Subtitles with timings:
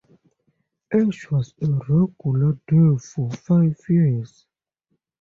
[0.97, 4.47] Ash was a regular there for five years.